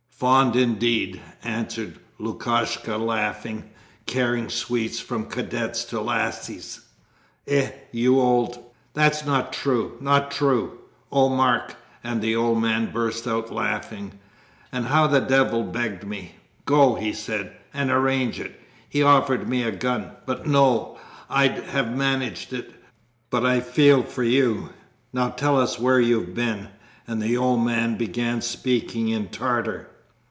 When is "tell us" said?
25.29-25.79